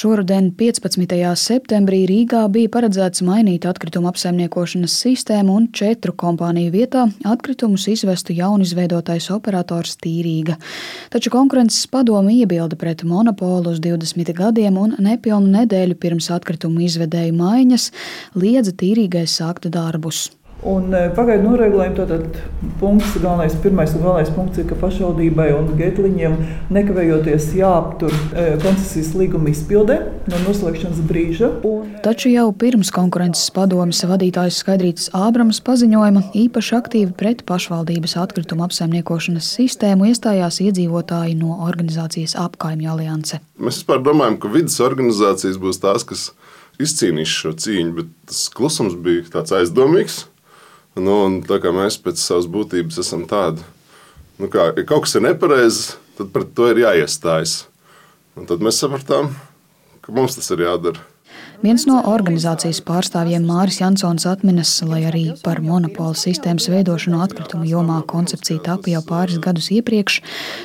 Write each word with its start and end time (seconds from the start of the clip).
Šoruden 0.00 0.46
15. 0.56 1.10
septembrī 1.36 1.98
Rīgā 2.08 2.46
bija 2.48 2.70
paredzēts 2.72 3.20
mainīt 3.26 3.66
atkritumu 3.68 4.08
apsaimniekošanas 4.08 4.94
sistēmu 5.02 5.56
un 5.58 5.66
četru 5.76 6.14
kompāniju 6.22 6.72
vietā 6.72 7.02
atkritumus 7.28 7.84
izvestu 7.92 8.32
jaunizveidotais 8.38 9.28
operators 9.34 9.98
Tīrīga. 10.00 10.56
Taču 11.12 11.34
konkurences 11.34 11.84
padome 11.92 12.32
iebilda 12.38 12.80
pret 12.80 13.04
monopolu 13.04 13.74
uz 13.74 13.84
20 13.84 14.32
gadiem 14.40 14.80
un 14.80 14.96
nepilnu 15.04 15.52
nedēļu 15.58 16.00
pirms 16.00 16.32
atkritumu 16.32 16.86
izvedēju 16.88 17.36
maiņas 17.36 17.90
liedza 18.40 18.72
Tīrīgai 18.72 19.28
sākt 19.28 19.68
darbus. 19.68 20.30
Un 20.66 20.92
e, 20.92 21.06
pagaidu 21.16 21.46
noregulējumu 21.48 21.96
tātad 21.96 22.24
punkts, 22.80 23.14
galvenais, 23.16 23.54
pirmais 23.62 23.92
un 23.96 24.02
galvenais 24.04 24.32
punkts 24.34 24.60
ir, 24.60 24.66
ka 24.68 24.76
pašvaldībai 24.76 25.48
un 25.56 25.70
getliņiem 25.78 26.34
nekavējoties 26.76 27.46
jāaptur 27.56 28.12
e, 28.12 28.44
koncesijas 28.60 29.14
līguma 29.16 29.48
izpilde 29.54 29.96
no 30.28 30.40
noslēgšanas 30.44 31.00
brīža. 31.08 31.48
Un... 31.64 31.94
Taču 32.04 32.32
jau 32.34 32.50
pirms 32.52 32.92
konkurences 32.92 33.48
padomes 33.56 34.02
vadītājs 34.04 34.60
Skaidrītas 34.60 35.08
Ābrams 35.16 35.62
paziņojuma 35.64 36.26
īpaši 36.42 36.76
aktīvi 36.76 37.16
pret 37.16 37.40
pašvaldības 37.48 38.18
atkritumu 38.20 38.66
apsaimniekošanas 38.68 39.48
sistēmu 39.56 40.10
iestājās 40.10 40.60
iedzīvotāji 40.66 41.38
no 41.40 41.56
organizācijas 41.64 42.36
apkaimju 42.40 42.92
alianse. 42.92 43.40
Mēs 43.56 43.80
vispār 43.80 44.04
domājam, 44.04 44.36
ka 44.42 44.52
vidas 44.52 44.76
organizācijas 44.84 45.56
būs 45.62 45.80
tās, 45.80 46.04
kas 46.04 46.26
izcīnīs 46.80 47.32
šo 47.32 47.54
cīņu, 47.56 47.96
bet 47.96 48.12
tas 48.28 48.44
klusums 48.52 48.98
bija 49.00 49.24
tāds 49.32 49.56
aizdomīgs. 49.56 50.26
Nu, 50.98 51.16
tā 51.46 51.60
kā 51.62 51.70
mēs 51.74 52.00
pēc 52.02 52.18
savas 52.18 52.48
būtības 52.50 52.98
esam 53.02 53.22
tādi, 53.30 53.62
nu, 54.40 54.48
kā, 54.50 54.72
ja 54.74 54.86
kaut 54.88 55.06
kas 55.06 55.14
ir 55.14 55.22
nepareizs, 55.28 55.94
tad 56.18 56.32
pret 56.34 56.50
to 56.56 56.66
ir 56.72 56.82
jāiestājas. 56.82 57.64
Un 58.38 58.48
tad 58.50 58.62
mēs 58.64 58.80
sapratām, 58.82 59.30
ka 60.02 60.14
mums 60.16 60.34
tas 60.38 60.50
ir 60.50 60.64
jādara. 60.66 61.09
Viens 61.60 61.82
no 61.84 61.98
organizācijas 62.08 62.78
pārstāvjiem 62.88 63.44
Māris 63.44 63.82
Jansons 63.82 64.24
atminas, 64.24 64.70
lai 64.88 65.02
arī 65.04 65.22
par 65.44 65.58
monopolu 65.60 66.16
sistēmas 66.16 66.70
veidošanu 66.72 67.18
atkritumu 67.20 67.66
jomā 67.68 67.98
koncepcija 68.08 68.62
tapa 68.64 68.88
jau 68.88 69.02
pāris 69.04 69.36
gadus 69.44 69.68
iepriekš, 69.76 70.22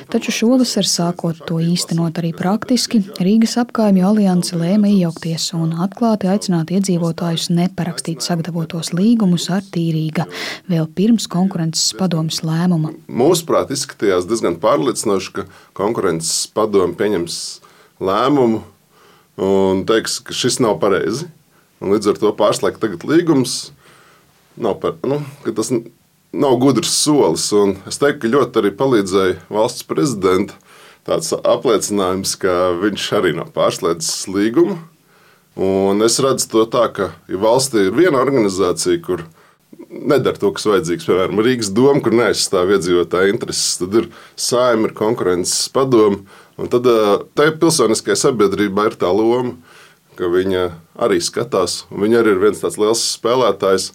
taču 0.08 0.32
šovasar 0.32 0.88
sākot 0.88 1.42
to 1.48 1.58
īstenot 1.60 2.16
arī 2.22 2.30
praktiski, 2.36 3.02
Rīgas 3.20 3.58
apkaimju 3.60 4.06
alianse 4.08 4.56
lēma 4.56 4.88
iejaukties 4.94 5.50
un 5.58 5.74
atklāti 5.84 6.30
aicināt 6.32 6.72
iedzīvotājus 6.72 7.50
neparakstīt 7.52 8.24
sagatavotos 8.24 8.94
līgumus 8.96 9.50
ar 9.52 9.66
tīrīga 9.74 10.24
vēl 10.72 10.88
pirms 10.96 11.28
konkurences 11.28 11.90
padomas 11.98 12.40
lēmuma. 12.40 12.94
Mūsuprāt, 13.12 13.68
izskatījās 13.76 14.24
diezgan 14.30 14.56
pārliecinoši, 14.64 15.34
ka 15.36 15.46
konkurences 15.76 16.48
padome 16.56 16.96
pieņems 16.96 17.36
lēmumu 18.00 18.64
un 19.40 19.84
teiks, 19.88 20.18
ka 20.24 20.36
šis 20.36 20.60
nav 20.64 20.78
pareizi. 20.82 21.28
Un 21.82 21.92
līdz 21.92 22.12
ar 22.12 22.20
to 22.20 22.32
pārslēgt 22.36 22.80
tagad 22.80 23.04
līgums 23.04 23.70
nav, 24.56 24.78
par, 24.80 24.96
nu, 25.04 25.20
tas 25.44 25.72
nav 26.32 26.56
gudrs 26.60 26.94
solis. 26.96 27.50
Un 27.56 27.76
es 27.88 28.00
teiktu, 28.00 28.24
ka 28.24 28.32
ļoti 28.32 28.62
arī 28.62 28.72
palīdzēja 28.76 29.40
valsts 29.52 29.86
prezidenta 29.88 30.56
tāds 31.06 31.30
apliecinājums, 31.36 32.34
ka 32.42 32.54
viņš 32.80 33.06
arī 33.20 33.32
nav 33.36 33.52
pārslēdzis 33.54 34.26
līgumu. 34.32 34.80
Un 35.56 36.04
es 36.04 36.18
redzu 36.20 36.50
to 36.52 36.64
tā, 36.68 36.88
ka 36.92 37.12
ja 37.30 37.38
valstī 37.40 37.86
ir 37.86 37.94
viena 37.96 38.20
organizācija, 38.20 39.00
kur 39.04 39.22
nedara 39.90 40.38
to, 40.40 40.50
kas 40.56 40.66
vajadzīgs. 40.68 41.06
Piemēram, 41.08 41.44
Rīgas 41.46 41.70
doma, 41.74 42.02
kur 42.04 42.16
neaizstāv 42.16 42.74
iedzīvotāju 42.76 43.34
intereses, 43.34 43.76
tad 43.82 43.94
ir 44.00 44.10
saima, 44.34 44.88
ir 44.88 44.96
konkurences 44.98 45.68
padoma 45.74 46.24
Un 46.56 46.70
tad 46.72 46.86
tai 47.36 47.50
pilsoniskajai 47.52 48.16
sabiedrībai 48.16 48.88
ir 48.88 48.94
tā 48.96 49.10
loma, 49.12 49.58
ka 50.16 50.28
viņa 50.32 50.62
arī 51.04 51.18
skatās. 51.20 51.82
Viņa 51.92 52.22
arī 52.22 52.32
ir 52.32 52.40
viens 52.40 52.62
tāds 52.62 52.78
liels 52.80 53.02
spēlētājs. 53.18 53.90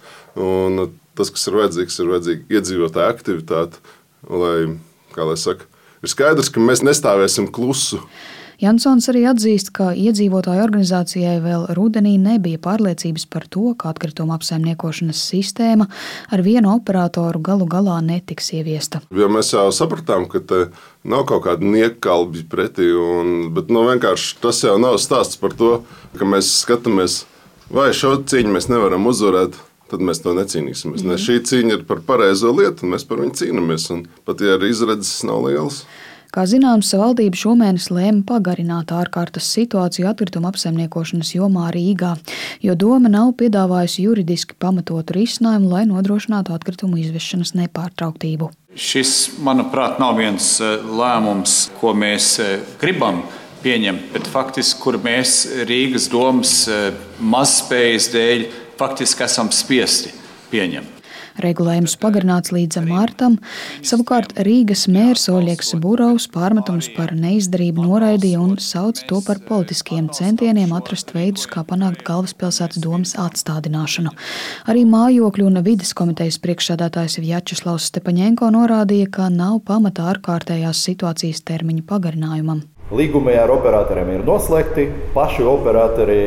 Tas, 1.17 1.31
kas 1.33 1.47
ir 1.49 1.57
vajadzīgs, 1.57 1.97
ir 1.97 2.11
vajadzīga 2.13 2.59
iedzīvotāja 2.59 3.15
aktivitāte. 3.15 3.81
Lai, 4.29 4.77
kā 5.15 5.25
lai 5.25 5.39
saka, 5.41 5.65
ir 6.05 6.13
skaidrs, 6.13 6.51
ka 6.53 6.61
mēs 6.61 6.85
nestāvēsim 6.85 7.49
klusu. 7.51 8.03
Jansons 8.61 9.07
arī 9.09 9.23
atzīst, 9.25 9.71
ka 9.73 9.87
iedzīvotāju 9.97 10.61
organizācijai 10.61 11.39
vēl 11.41 11.63
rudenī 11.73 12.11
nebija 12.21 12.59
pārliecības 12.61 13.25
par 13.33 13.47
to, 13.49 13.71
ka 13.73 13.89
atkrituma 13.89 14.35
apsaimniekošanas 14.37 15.21
sistēma 15.31 15.87
ar 16.29 16.43
vienu 16.45 16.75
operatoru 16.75 17.41
galu 17.41 17.65
galā 17.65 17.97
netiks 18.05 18.51
ieviesta. 18.53 19.01
Jo 19.09 19.31
mēs 19.33 19.49
jau 19.55 19.65
sapratām, 19.73 20.27
ka 20.29 20.43
nav 21.01 21.25
kaut 21.31 21.47
kāda 21.47 21.65
niekalbi 21.65 22.45
pretī, 22.51 22.91
un, 22.93 23.49
bet 23.55 23.73
nu, 23.73 23.87
tas 24.45 24.61
jau 24.61 24.77
nav 24.77 24.99
stāsts 25.01 25.41
par 25.41 25.57
to, 25.57 25.73
ka 26.19 26.29
mēs 26.29 26.53
skatāmies, 26.61 27.23
vai 27.73 27.89
šo 27.97 28.19
cīņu 28.21 28.53
mēs 28.53 28.69
nevaram 28.69 29.09
uzvarēt 29.09 29.57
tad 29.91 30.03
mēs 30.07 30.21
to 30.23 30.31
necīnīsimies. 30.37 31.01
Mm. 31.03 31.09
Ne, 31.11 31.17
šī 31.19 31.41
cīņa 31.49 31.75
ir 31.75 31.81
par 31.89 31.99
pareizo 32.07 32.53
lietu, 32.55 32.85
un 32.85 32.93
mēs 32.95 33.03
par 33.09 33.19
viņu 33.19 33.35
cīnāmies. 33.41 33.89
Pat 34.27 34.43
ja 34.43 34.55
arī 34.55 34.71
izredzes 34.71 35.25
nav 35.27 35.43
lielas. 35.49 35.81
Kā 36.31 36.45
zināms, 36.47 36.93
valdība 36.95 37.35
šomēnes 37.35 37.89
lēma 37.91 38.21
pagarināt 38.23 38.93
ārkārtas 38.95 39.49
situāciju 39.51 40.07
atkrituma 40.07 40.47
apsaimniekošanas 40.53 41.33
jomā 41.35 41.65
Rīgā, 41.75 42.13
jo 42.63 42.75
doma 42.79 43.11
nav 43.11 43.33
piedāvājusi 43.41 44.05
juridiski 44.05 44.55
pamatotu 44.55 45.17
risinājumu, 45.17 45.67
lai 45.73 45.81
nodrošinātu 45.89 46.55
atkritumu 46.55 47.01
izvešanas 47.01 47.51
nepārtrauktību. 47.59 48.47
Šis, 48.79 49.11
manuprāt, 49.43 49.99
nav 49.99 50.15
viens 50.21 50.53
e, 50.63 50.71
lēmums, 51.01 51.57
ko 51.81 51.91
mēs 51.91 52.29
e, 52.39 52.47
gribam 52.79 53.25
pieņemt, 53.65 54.07
bet 54.15 54.31
faktiski, 54.31 54.79
kur 54.85 55.01
mēs 55.03 55.41
Rīgas 55.67 56.07
domas 56.15 56.55
e, 56.71 56.79
mazspējas 57.19 58.07
dēļ 58.15 58.47
faktiski 58.79 59.27
esam 59.27 59.51
spiesti 59.51 60.15
pieņemt. 60.55 61.00
Regulējums 61.41 61.95
pagarināts 62.01 62.51
līdz 62.53 62.81
martam. 62.85 63.37
Savukārt 63.85 64.33
Rīgas 64.45 64.85
mērs 64.91 65.27
Oļegs 65.31 65.73
Burovs 65.81 66.27
pārmetumus 66.31 66.89
par 66.95 67.13
neizdarību 67.17 67.85
noraidīja 67.85 68.41
un 68.41 68.57
sauca 68.61 69.05
to 69.09 69.21
par 69.25 69.41
politiskiem 69.47 70.09
centieniem 70.13 70.73
atrast 70.77 71.13
veidus, 71.15 71.47
kā 71.49 71.63
panākt 71.67 72.03
galvaspilsētas 72.07 72.81
domas 72.83 73.15
atstādināšanu. 73.19 74.13
Arī 74.71 74.85
mājokļu 74.89 75.47
un 75.49 75.63
vides 75.65 75.95
komitejas 75.97 76.41
priekšsēdētājs 76.43 77.19
Vjačeslavs 77.23 77.89
Stepaņenko 77.91 78.51
norādīja, 78.53 79.09
ka 79.17 79.31
nav 79.33 79.63
pamata 79.65 80.11
ārkārtējās 80.13 80.85
situācijas 80.89 81.43
termiņa 81.47 81.87
pagarinājumam. 81.89 82.65
Līgumi 82.91 83.31
ar 83.39 83.47
operatoriem 83.53 84.09
ir 84.11 84.23
noslēgti. 84.27 84.89
Paši 85.15 85.45
operatori 85.47 86.17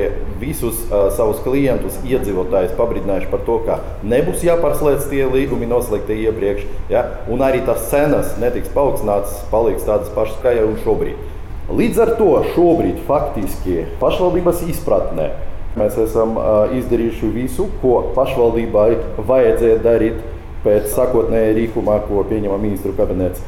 visus 0.41 0.79
uh, 0.87 1.11
savus 1.13 1.43
klientus, 1.45 1.99
iedzīvotājus 2.09 2.73
pabrīdinājuši 2.79 3.29
par 3.29 3.43
to, 3.45 3.59
ka 3.67 3.77
nebūs 4.09 4.47
jāpārslēdz 4.47 5.11
tie 5.11 5.27
līgumi 5.29 5.69
noslēgti 5.69 6.17
iepriekš. 6.25 6.65
Ja? 6.93 7.05
Un 7.29 7.45
arī 7.45 7.61
tās 7.69 7.85
cenas 7.91 8.33
netiks 8.41 8.73
paaugstinātas, 8.73 9.43
paliks 9.53 9.85
tādas 9.85 10.09
pašas 10.17 10.41
kā 10.41 10.55
jau 10.57 10.71
šobrīd. 10.87 11.21
Līdz 11.69 12.01
ar 12.01 12.15
to 12.17 12.31
šobrīd 12.55 13.05
faktiski 13.09 13.85
pašvaldības 14.01 14.65
izpratnē 14.73 15.29
mēs 15.77 15.99
esam 16.01 16.39
uh, 16.39 16.73
izdarījuši 16.81 17.29
visu, 17.35 17.69
ko 17.83 17.99
pašvaldībai 18.17 18.89
vajadzēja 19.21 19.83
darīt 19.85 20.25
pēc 20.65 20.89
sākotnējā 20.95 21.53
rīkumā, 21.59 22.01
ko 22.09 22.25
pieņēma 22.29 22.57
ministru 22.63 22.95
kabinets. 22.97 23.45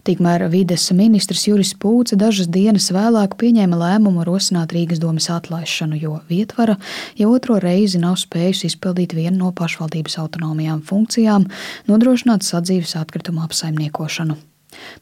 Tikmēr 0.00 0.46
vides 0.48 0.86
ministrs 0.96 1.42
Juris 1.44 1.74
Pūce 1.76 2.16
dažas 2.16 2.48
dienas 2.48 2.86
vēlāk 2.94 3.34
pieņēma 3.40 3.76
lēmumu 3.76 4.24
rosināt 4.24 4.72
Rīgas 4.72 5.00
domas 5.02 5.28
atlaišanu, 5.28 5.98
jo 6.00 6.20
vietvara 6.30 6.78
jau 7.20 7.34
otro 7.34 7.58
reizi 7.60 8.00
nav 8.00 8.16
spējusi 8.22 8.70
izpildīt 8.70 9.12
vienu 9.12 9.36
no 9.42 9.50
pašvaldības 9.52 10.16
autonomijām 10.22 10.80
funkcijām- 10.80 11.50
nodrošināt 11.90 12.48
sadzīves 12.48 12.96
atkritumu 12.96 13.44
apsaimniekošanu. 13.44 14.38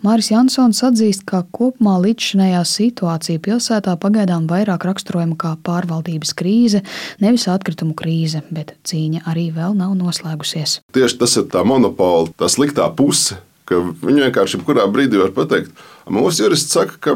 Māris 0.02 0.30
Jansons 0.32 0.80
atzīst, 0.82 1.24
ka 1.28 1.44
kopumā 1.54 1.98
līdzšinējā 2.02 2.62
situācija 2.66 3.38
pilsētā 3.38 3.96
pagaidām 4.00 4.46
vairāk 4.50 4.86
raksturojama 4.88 5.36
kā 5.36 5.56
pārvaldības 5.62 6.34
krīze, 6.34 6.82
nevis 7.20 7.46
atkritumu 7.46 7.94
krīze, 7.94 8.42
bet 8.50 8.74
cīņa 8.88 9.26
arī 9.28 9.52
vēl 9.54 9.76
nav 9.78 9.94
noslēgusies. 9.98 10.80
Tieši 10.92 11.18
tas 11.18 11.36
ir 11.36 11.44
tā 11.52 11.64
monopola, 11.68 12.32
tā 12.38 12.48
sliktā 12.50 12.88
puse, 12.96 13.38
ka 13.68 13.82
viņi 13.84 14.26
vienkārši 14.28 14.58
jebkurā 14.58 14.86
brīdī 14.92 15.20
var 15.20 15.34
pateikt, 15.36 15.74
mūsu 16.08 16.46
jurists 16.46 16.74
saka, 16.74 16.96
ka 17.04 17.14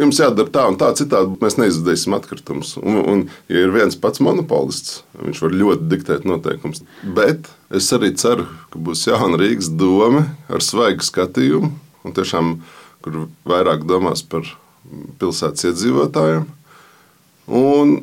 jums 0.00 0.20
jādara 0.20 0.50
tā 0.52 0.64
un 0.70 0.78
tā, 0.80 0.90
citādi 0.98 1.36
mēs 1.42 1.58
neizdarīsim 1.60 2.16
atkritumus. 2.16 2.74
Un, 2.80 3.00
un, 3.00 3.24
ja 3.52 3.64
ir 3.66 3.74
viens 3.74 3.98
pats 4.00 4.22
monopolists, 4.24 5.02
viņš 5.20 5.42
var 5.44 5.58
ļoti 5.62 5.90
diktēt 5.92 6.28
noteikumus. 6.28 6.84
Bet 7.18 7.50
es 7.74 7.90
arī 7.94 8.12
ceru, 8.18 8.48
ka 8.72 8.80
būs 8.82 9.04
jauna 9.08 9.40
Rīgas 9.40 9.72
doma 9.78 10.26
ar 10.52 10.64
svaigu 10.64 11.04
skatījumu, 11.06 11.72
un 12.02 12.16
tiešām, 12.16 12.56
kur 13.04 13.26
vairāk 13.48 13.84
domās 13.88 14.24
par 14.24 14.48
pilsētas 15.20 15.70
iedzīvotājiem. 15.70 16.48
Un 17.52 18.00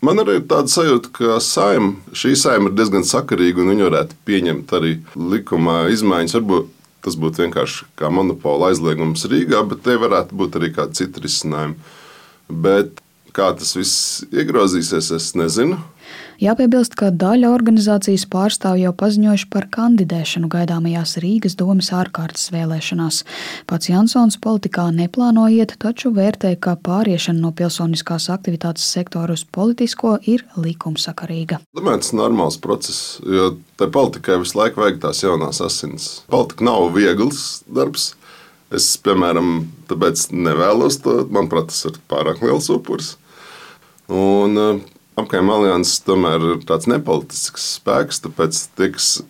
Man 0.00 0.16
arī 0.16 0.38
ir 0.38 0.46
tāda 0.48 0.70
sajūta, 0.72 1.10
ka 1.12 1.34
saima, 1.44 1.90
šī 2.16 2.30
saima 2.40 2.70
ir 2.70 2.76
diezgan 2.78 3.02
sakarīga 3.04 3.60
un 3.60 3.74
viņi 3.74 3.84
varētu 3.84 4.16
pieņemt 4.24 4.70
arī 4.78 4.94
likumā 5.12 5.74
izmaiņas. 5.92 6.36
Varbūt 6.38 6.70
Tas 7.04 7.16
būtu 7.16 7.46
vienkārši 7.46 7.86
kā 7.96 8.10
monopola 8.12 8.68
aizliegums 8.70 9.24
Rīgā, 9.30 9.62
bet 9.68 9.86
te 9.86 9.94
varētu 10.00 10.36
būt 10.36 10.58
arī 10.60 10.72
kādi 10.76 11.00
citi 11.00 11.22
risinājumi. 11.24 11.78
Bet 12.50 13.00
Kā 13.36 13.52
tas 13.54 13.76
viss 13.78 14.24
iegrozīsies, 14.34 15.10
es 15.14 15.30
nezinu. 15.38 15.78
Jāpiebilst, 16.40 16.94
ka 16.96 17.10
daļa 17.12 17.50
organizācijas 17.52 18.22
pārstāvju 18.32 18.86
jau 18.86 18.92
paziņojuši 18.96 19.46
par 19.52 19.66
kandidēšanu 19.74 20.48
gaidāmajās 20.48 21.18
Rīgas 21.20 21.52
domas 21.60 21.90
ārkārtas 21.92 22.46
vēlēšanās. 22.54 23.18
Pats 23.68 23.90
Jansons 23.90 24.38
politikā 24.40 24.86
neplāno 24.96 25.44
iet, 25.52 25.74
taču 25.82 26.08
vērtē, 26.16 26.54
ka 26.56 26.78
pāriešana 26.80 27.42
no 27.44 27.50
pilsoniskās 27.52 28.30
aktivitātes 28.32 28.86
sektora 28.88 29.36
uz 29.36 29.42
politisko 29.44 30.14
ir 30.32 30.46
likumsakarīga. 30.56 31.58
Domāju, 31.76 32.00
tas 32.00 32.14
ir 32.14 32.18
normāls 32.22 32.56
process, 32.64 33.02
jo 33.20 33.50
tai 33.76 33.90
politikai 33.92 34.38
visu 34.40 34.56
laiku 34.62 34.80
vajag 34.80 35.02
tās 35.02 35.20
jaunās 35.20 35.60
asins. 35.66 36.06
Politika 36.32 36.64
nav 36.70 36.86
viegls 36.94 37.42
darbs. 37.68 38.14
Es, 38.72 38.86
piemēram, 39.04 39.66
tāpēc 39.90 40.30
nevēlos 40.32 41.02
to. 41.04 41.18
Manuprāt, 41.28 41.68
tas 41.74 41.84
ir 41.90 42.00
pārāk 42.08 42.40
liels 42.46 42.70
upuris. 42.72 43.10
Un, 44.08 44.56
Apkaimē 45.18 45.56
alianses 45.58 46.02
tomēr 46.06 46.44
ir 46.52 46.60
tāds 46.68 46.86
nepolitisks 46.90 47.66
spēks, 47.80 48.22
tāpēc 48.24 48.60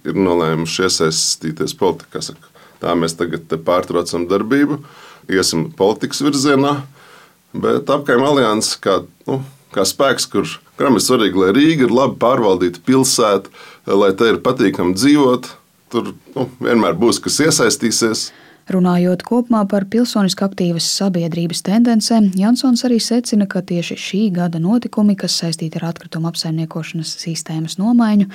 ir 0.05 0.19
nolēmuši 0.19 0.85
iesaistīties 0.87 1.75
politikā, 1.81 2.21
saka, 2.25 2.51
tā 2.83 2.93
mēs 2.99 3.17
tagad 3.19 3.49
pārtraucam 3.65 4.27
darbību, 4.31 4.83
iesim 5.33 5.71
politikas 5.77 6.21
virzienā. 6.27 6.83
Bet 7.51 7.89
apkaimē 7.91 8.29
alianses 8.29 8.77
kā, 8.79 9.01
nu, 9.27 9.41
kā 9.75 9.87
spēks, 9.89 10.29
kur, 10.31 10.47
kuram 10.79 10.99
ir 10.99 11.03
svarīgi, 11.03 11.41
lai 11.41 11.55
Rīga 11.57 11.89
ir 11.89 11.95
labi 11.95 12.21
pārvaldīta 12.23 12.83
pilsēta, 12.87 13.51
lai 13.91 14.13
te 14.15 14.29
ir 14.31 14.39
patīkami 14.45 14.95
dzīvot, 14.95 15.49
tur 15.91 16.13
nu, 16.37 16.47
vienmēr 16.63 16.95
būs 17.01 17.19
kas 17.25 17.41
iesaistīsies. 17.49 18.29
Runājot 18.71 19.25
kopumā 19.27 19.65
par 19.67 19.83
pilsoniski 19.91 20.45
aktīvas 20.47 20.87
sabiedrības 20.95 21.65
tendencēm, 21.67 22.29
Jansons 22.39 22.85
arī 22.87 23.01
secina, 23.03 23.49
ka 23.51 23.65
tieši 23.67 23.97
šī 23.99 24.21
gada 24.37 24.61
notikumi, 24.63 25.17
kas 25.19 25.35
saistīti 25.41 25.81
ar 25.81 25.89
atkritumu 25.89 26.31
apsaimniekošanas 26.31 27.17
sistēmas 27.19 27.81
nomaiņu, 27.81 28.29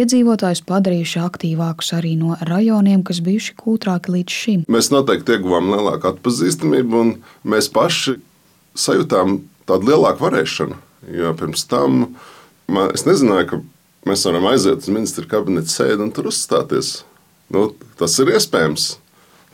iedzīvotājus 0.00 0.64
padarījuši 0.70 1.20
aktīvākus 1.26 1.92
arī 1.98 2.14
no 2.16 2.38
rajoniem, 2.40 3.04
kas 3.04 3.20
bijuši 3.26 3.58
kūtrāki 3.60 4.16
līdz 4.16 4.38
šim. 4.40 4.64
Mēs 4.72 4.88
noteikti 4.94 5.36
ieguvām 5.36 5.68
lielāku 5.74 6.14
atpazīstamību, 6.14 7.04
un 7.04 7.14
mēs 7.44 7.68
paši 7.74 8.16
sajūtām 8.86 9.42
tādu 9.68 9.92
lielāku 9.92 10.24
varēšanu. 10.24 10.80
Jo 11.12 11.36
pirms 11.36 11.68
tam 11.68 12.06
man, 12.72 12.88
es 12.96 13.04
nezināju, 13.04 13.50
ka 13.52 13.62
mēs 14.08 14.24
varam 14.30 14.48
aiziet 14.48 14.84
uz 14.84 14.92
ministra 14.92 15.28
kabineta 15.28 15.68
sēdi 15.68 16.08
un 16.08 16.12
tur 16.14 16.32
uzstāties. 16.32 17.02
Nu, 17.52 17.68
tas 18.00 18.16
ir 18.22 18.32
iespējams. 18.32 18.94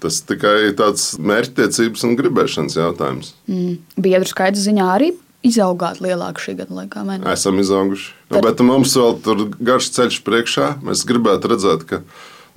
Tas 0.01 0.21
tikai 0.25 0.71
tāds 0.79 1.13
mērķtiecības 1.21 2.07
un 2.09 2.17
gribēšanas 2.19 2.79
jautājums. 2.79 3.35
Mm. 3.51 3.77
Biedru 4.01 4.31
skaita 4.31 4.61
ziņā 4.61 4.87
arī 4.95 5.11
izaugāt 5.47 6.01
lielāku 6.05 6.43
šī 6.45 6.57
gada 6.61 6.77
laikā. 6.81 7.05
Mēne? 7.07 7.29
Esam 7.33 7.61
izauguši. 7.61 8.11
Tad... 8.29 8.39
Nu, 8.39 8.43
bet 8.49 8.65
mums 8.65 8.97
vēl 8.97 9.17
tur 9.25 9.47
garš 9.61 9.91
ceļš 9.97 10.21
priekšā. 10.27 10.73
Mēs 10.87 11.05
gribētu 11.09 11.53
redzēt, 11.53 11.87
ka 11.89 12.03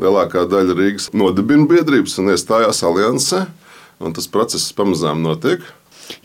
lielākā 0.04 0.46
daļa 0.52 0.78
Rīgas 0.80 1.12
nodibina 1.16 1.68
biedrības 1.70 2.18
un 2.22 2.34
iestājās 2.34 2.84
aliansē. 2.88 3.46
Un 4.04 4.16
tas 4.16 4.28
process 4.32 4.74
pamazām 4.76 5.24
notiek. 5.24 5.64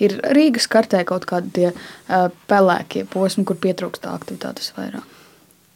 Ir 0.02 0.16
Rīgas 0.34 0.66
kartē 0.70 1.04
kaut 1.06 1.28
kādi 1.30 1.52
tie 1.54 1.68
uh, 1.70 2.28
pelēkie 2.50 3.04
posmi, 3.10 3.46
kur 3.46 3.58
pietrūkst 3.62 4.08
aktivitātes 4.10 4.72
vairāk. 4.78 5.17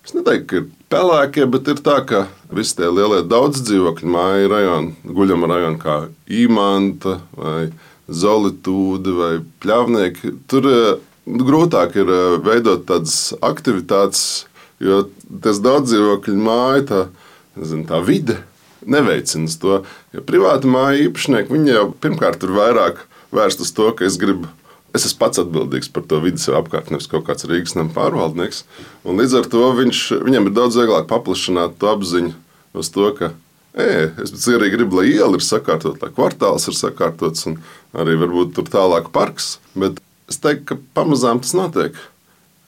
Es 0.02 0.16
neteiktu, 0.16 0.46
ka 0.50 0.58
ir 0.58 0.64
pelēkie, 0.90 1.44
bet 1.46 1.68
ir 1.70 1.80
tā, 1.86 2.00
ka 2.06 2.24
visi 2.50 2.74
tie 2.80 2.88
lielie 2.90 3.20
daudz 3.30 3.62
dzīvokļu 3.62 4.08
māju 4.10 4.48
rajoni, 4.50 4.94
guļama 5.06 5.50
rajoni 5.52 5.78
kā 5.82 5.96
īmanta 6.26 7.20
vai 7.38 7.70
zolitūda 8.10 9.14
vai 9.14 9.32
pļāvnieki, 9.62 10.32
tur 10.50 10.66
eh, 10.68 10.88
grūtāk 11.26 11.94
ir 12.02 12.10
eh, 12.10 12.38
veidot 12.42 12.82
tādas 12.88 13.30
aktivitātes, 13.38 14.24
jo 14.82 15.04
tas 15.44 15.62
daudz 15.62 15.92
dzīvokļu 15.92 16.34
māju, 16.50 16.88
tā, 16.90 17.04
nezinu, 17.62 17.86
tā 17.86 18.02
vide 18.02 18.40
neveicina 18.82 19.54
to. 19.62 19.84
Jo 20.10 20.26
privāta 20.26 20.66
māja 20.66 21.06
īpašnieki, 21.06 21.62
jau 21.70 21.86
pirmkārt 22.02 22.42
ir 22.42 22.56
vairāk 22.58 23.04
vērst 23.32 23.62
uz 23.62 23.70
to, 23.76 23.92
ka 23.94 24.10
es 24.10 24.18
gribu 24.20 24.50
Es 24.92 25.06
esmu 25.08 25.22
pats 25.22 25.40
atbildīgs 25.40 25.88
par 25.92 26.04
to 26.08 26.18
vidas 26.20 26.44
apkārtni, 26.52 26.96
nevis 26.96 27.08
kaut 27.08 27.24
kāds 27.24 27.46
Rīgas 27.48 27.72
nama 27.78 27.92
pārvaldnieks. 27.94 28.62
Un 29.08 29.20
līdz 29.20 29.38
ar 29.40 29.48
to 29.52 29.70
viņš, 29.78 30.00
viņam 30.26 30.50
ir 30.50 30.56
daudz 30.58 30.76
vieglāk 30.76 31.08
paplašināt 31.08 31.78
to 31.80 31.88
apziņu 31.88 32.34
uz 32.76 32.90
to, 32.92 33.08
ka 33.16 33.30
e, 33.72 34.10
es 34.20 34.48
arī 34.52 34.68
gribu, 34.74 35.00
lai 35.00 35.14
iela 35.14 35.40
ir 35.40 35.44
sakārtot, 35.46 35.96
lai 36.02 36.12
kvartāls 36.12 36.68
ir 36.68 36.76
sakārtots 36.76 37.48
un 37.48 37.56
arī 37.96 38.18
varbūt 38.20 38.52
tur 38.58 38.68
tālāk 38.68 39.08
parks. 39.16 39.54
Bet 39.72 40.00
es 40.28 40.40
teiktu, 40.44 40.66
ka 40.68 40.80
pamazām 41.00 41.40
tas 41.40 41.56
notiek. 41.56 41.96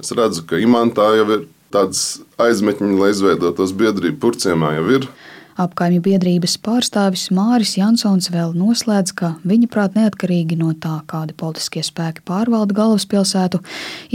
Es 0.00 0.12
redzu, 0.16 0.46
ka 0.48 0.60
imantā 0.60 1.10
jau 1.18 1.28
ir 1.28 1.44
tādas 1.74 2.22
aizmetņi, 2.40 2.96
lai 3.00 3.12
izveidotos 3.12 3.74
biedrību 3.76 4.20
purciemā 4.22 4.74
jau 4.78 4.88
ir. 4.96 5.08
Apkaimju 5.54 6.02
biedrības 6.02 6.56
pārstāvis 6.64 7.28
Māris 7.34 7.76
Jansons 7.78 8.26
vēl 8.34 8.56
noslēdz, 8.58 9.12
ka 9.14 9.30
viņa 9.46 9.68
prāt 9.70 9.94
neatkarīgi 9.94 10.58
no 10.58 10.72
tā, 10.74 10.96
kādi 11.10 11.36
politiskie 11.38 11.84
spēki 11.86 12.24
pārvalda 12.26 12.74
galvaspilsētu, 12.74 13.62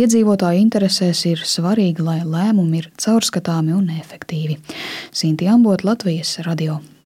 iedzīvotāju 0.04 0.60
interesēs 0.66 1.24
ir 1.32 1.48
svarīgi, 1.48 2.04
lai 2.04 2.20
lēmumi 2.28 2.84
ir 2.84 2.92
caurskatāmi 3.00 3.72
un 3.78 3.88
efektīvi. 3.96 4.60
Sinti 5.16 5.48
Ambot, 5.48 5.88
Latvijas 5.88 6.42
radio. 6.44 6.82